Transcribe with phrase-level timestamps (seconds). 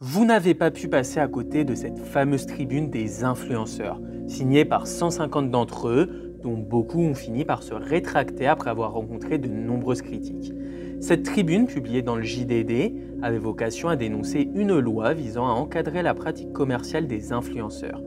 [0.00, 4.86] Vous n'avez pas pu passer à côté de cette fameuse tribune des influenceurs, signée par
[4.86, 10.02] 150 d'entre eux, dont beaucoup ont fini par se rétracter après avoir rencontré de nombreuses
[10.02, 10.52] critiques.
[11.00, 12.92] Cette tribune, publiée dans le JDD,
[13.22, 18.00] avait vocation à dénoncer une loi visant à encadrer la pratique commerciale des influenceurs.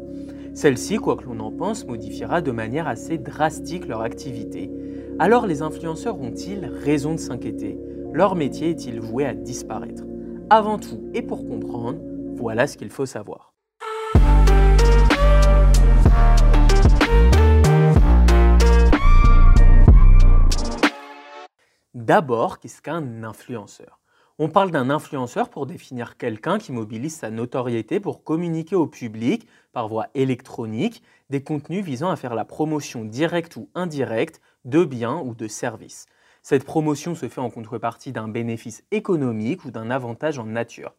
[0.54, 4.72] Celle-ci, quoi que l'on en pense, modifiera de manière assez drastique leur activité.
[5.20, 7.78] Alors les influenceurs ont-ils raison de s'inquiéter?
[8.14, 10.06] Leur métier est-il voué à disparaître?
[10.52, 11.98] Avant tout et pour comprendre,
[12.36, 13.54] voilà ce qu'il faut savoir.
[21.94, 24.02] D'abord, qu'est-ce qu'un influenceur?
[24.40, 29.48] On parle d'un influenceur pour définir quelqu'un qui mobilise sa notoriété pour communiquer au public
[29.72, 35.22] par voie électronique des contenus visant à faire la promotion directe ou indirecte de biens
[35.24, 36.08] ou de services.
[36.42, 40.94] Cette promotion se fait en contrepartie d'un bénéfice économique ou d'un avantage en nature.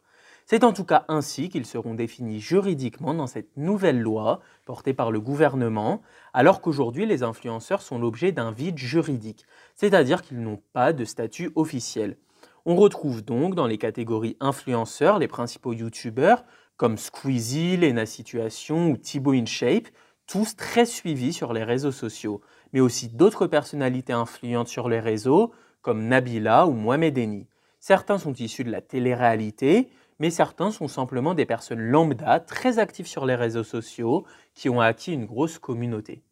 [0.45, 5.11] C'est en tout cas ainsi qu'ils seront définis juridiquement dans cette nouvelle loi portée par
[5.11, 6.01] le gouvernement,
[6.33, 9.45] alors qu'aujourd'hui les influenceurs sont l'objet d'un vide juridique,
[9.75, 12.17] c'est-à-dire qu'ils n'ont pas de statut officiel.
[12.65, 16.43] On retrouve donc dans les catégories influenceurs les principaux youtubeurs
[16.77, 19.87] comme Squeezie, Lena Situation ou Thibaut InShape,
[20.33, 25.51] tous très suivis sur les réseaux sociaux, mais aussi d'autres personnalités influentes sur les réseaux,
[25.83, 27.45] comme Nabila ou Mohamed Eni.
[27.79, 33.05] Certains sont issus de la télé-réalité, mais certains sont simplement des personnes lambda très actives
[33.05, 36.23] sur les réseaux sociaux qui ont acquis une grosse communauté.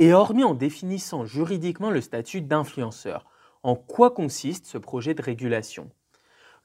[0.00, 3.24] Et hormis en définissant juridiquement le statut d'influenceur,
[3.62, 5.92] en quoi consiste ce projet de régulation?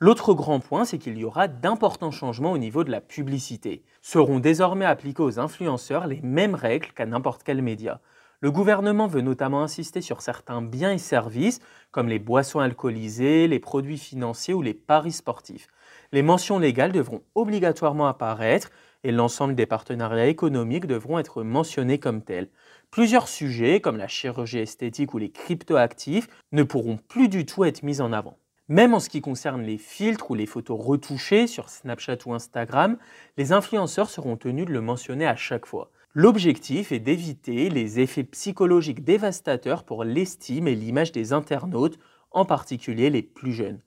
[0.05, 3.85] L'autre grand point, c'est qu'il y aura d'importants changements au niveau de la publicité.
[4.01, 8.01] Seront désormais appliqués aux influenceurs les mêmes règles qu'à n'importe quel média.
[8.41, 13.59] Le gouvernement veut notamment insister sur certains biens et services, comme les boissons alcoolisées, les
[13.59, 15.69] produits financiers ou les paris sportifs.
[16.11, 18.71] Les mentions légales devront obligatoirement apparaître
[19.05, 22.49] et l'ensemble des partenariats économiques devront être mentionnés comme tels.
[22.91, 27.83] Plusieurs sujets, comme la chirurgie esthétique ou les cryptoactifs, ne pourront plus du tout être
[27.83, 28.37] mis en avant.
[28.69, 32.97] Même en ce qui concerne les filtres ou les photos retouchées sur Snapchat ou Instagram,
[33.35, 35.91] les influenceurs seront tenus de le mentionner à chaque fois.
[36.13, 41.99] L'objectif est d'éviter les effets psychologiques dévastateurs pour l'estime et l'image des internautes,
[42.31, 43.81] en particulier les plus jeunes.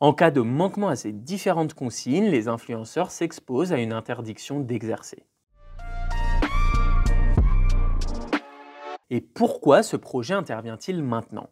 [0.00, 5.26] En cas de manquement à ces différentes consignes, les influenceurs s'exposent à une interdiction d'exercer.
[9.10, 11.48] Et pourquoi ce projet intervient-il maintenant?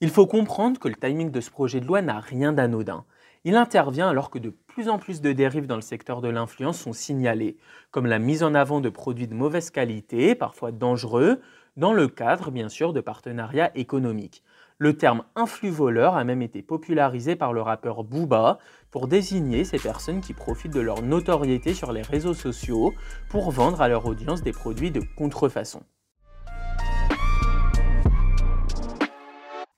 [0.00, 3.04] Il faut comprendre que le timing de ce projet de loi n'a rien d'anodin.
[3.44, 6.78] Il intervient alors que de plus en plus de dérives dans le secteur de l'influence
[6.78, 7.56] sont signalées,
[7.90, 11.40] comme la mise en avant de produits de mauvaise qualité, parfois dangereux,
[11.76, 14.42] dans le cadre bien sûr de partenariats économiques.
[14.78, 18.58] Le terme influx-voleur a même été popularisé par le rappeur Booba
[18.90, 22.92] pour désigner ces personnes qui profitent de leur notoriété sur les réseaux sociaux
[23.28, 25.82] pour vendre à leur audience des produits de contrefaçon.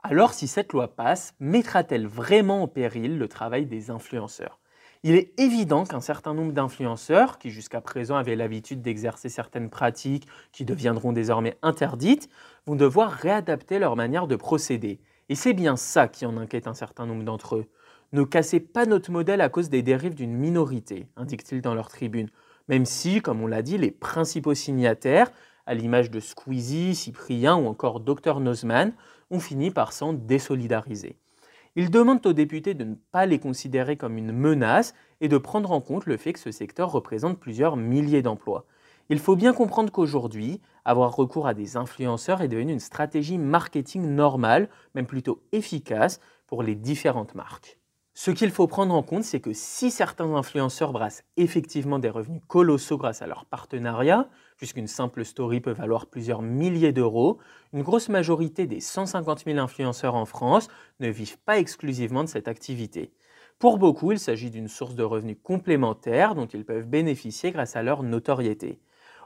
[0.09, 4.61] Alors si cette loi passe, mettra-t-elle vraiment en péril le travail des influenceurs?
[5.03, 10.29] Il est évident qu'un certain nombre d'influenceurs, qui jusqu'à présent avaient l'habitude d'exercer certaines pratiques
[10.53, 12.29] qui deviendront désormais interdites,
[12.67, 15.01] vont devoir réadapter leur manière de procéder.
[15.29, 17.67] Et c'est bien ça qui en inquiète un certain nombre d'entre eux.
[18.13, 22.31] Ne cassez pas notre modèle à cause des dérives d'une minorité, indiquent-ils dans leur tribune,
[22.69, 25.33] même si, comme on l'a dit, les principaux signataires,
[25.67, 28.93] à l'image de Squeezie, Cyprien ou encore Dr Nozman,
[29.31, 31.17] ont fini par s'en désolidariser.
[31.75, 35.73] Ils demandent aux députés de ne pas les considérer comme une menace et de prendre
[35.73, 38.65] en compte le fait que ce secteur représente plusieurs milliers d'emplois.
[39.11, 44.07] Il faut bien comprendre qu'aujourd'hui, avoir recours à des influenceurs est devenu une stratégie marketing
[44.07, 47.79] normale, même plutôt efficace, pour les différentes marques.
[48.15, 52.41] Ce qu'il faut prendre en compte, c'est que si certains influenceurs brassent effectivement des revenus
[52.49, 57.39] colossaux grâce à leur partenariat, puisqu'une simple story peut valoir plusieurs milliers d'euros,
[57.73, 60.69] une grosse majorité des 150 000 influenceurs en France
[61.01, 63.13] ne vivent pas exclusivement de cette activité.
[63.59, 67.83] Pour beaucoup, il s'agit d'une source de revenus complémentaire dont ils peuvent bénéficier grâce à
[67.83, 68.81] leur notoriété.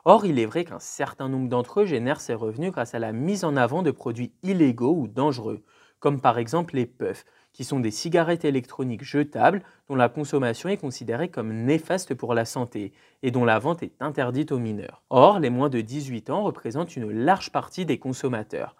[0.05, 3.13] Or, il est vrai qu'un certain nombre d'entre eux génèrent ces revenus grâce à la
[3.13, 5.63] mise en avant de produits illégaux ou dangereux,
[5.99, 10.77] comme par exemple les puffs, qui sont des cigarettes électroniques jetables dont la consommation est
[10.77, 12.93] considérée comme néfaste pour la santé
[13.23, 15.03] et dont la vente est interdite aux mineurs.
[15.11, 18.77] Or, les moins de 18 ans représentent une large partie des consommateurs.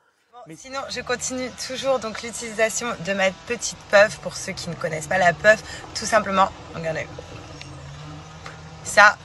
[0.47, 4.75] Mais sinon, je continue toujours donc l'utilisation de ma petite puff pour ceux qui ne
[4.75, 5.63] connaissent pas la puff.
[5.95, 7.07] Tout simplement, regardez.
[8.85, 9.19] Ça,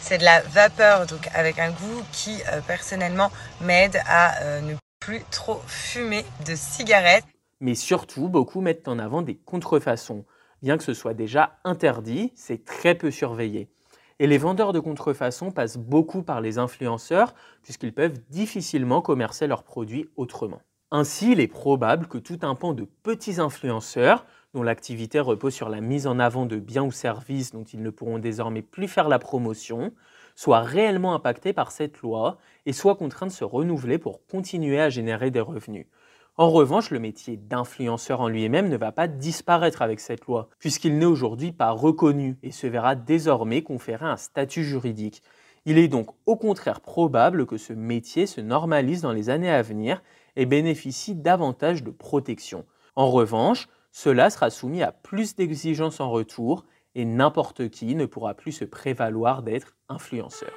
[0.00, 3.30] c'est de la vapeur, donc avec un goût qui euh, personnellement
[3.60, 7.24] m'aide à euh, ne plus trop fumer de cigarettes.
[7.64, 10.26] Mais surtout, beaucoup mettent en avant des contrefaçons.
[10.60, 13.70] Bien que ce soit déjà interdit, c'est très peu surveillé.
[14.18, 19.62] Et les vendeurs de contrefaçons passent beaucoup par les influenceurs puisqu'ils peuvent difficilement commercer leurs
[19.62, 20.60] produits autrement.
[20.90, 25.70] Ainsi, il est probable que tout un pan de petits influenceurs, dont l'activité repose sur
[25.70, 29.08] la mise en avant de biens ou services dont ils ne pourront désormais plus faire
[29.08, 29.90] la promotion,
[30.36, 34.90] soit réellement impacté par cette loi et soit contraint de se renouveler pour continuer à
[34.90, 35.86] générer des revenus.
[36.36, 40.98] En revanche, le métier d'influenceur en lui-même ne va pas disparaître avec cette loi, puisqu'il
[40.98, 45.22] n'est aujourd'hui pas reconnu et se verra désormais conférer un statut juridique.
[45.64, 49.62] Il est donc au contraire probable que ce métier se normalise dans les années à
[49.62, 50.02] venir
[50.34, 52.64] et bénéficie davantage de protection.
[52.96, 56.64] En revanche, cela sera soumis à plus d'exigences en retour
[56.96, 60.50] et n'importe qui ne pourra plus se prévaloir d'être influenceur.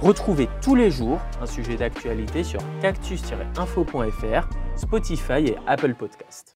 [0.00, 6.46] Retrouvez tous les jours un sujet d'actualité sur cactus-info.fr, Spotify et Apple Podcast.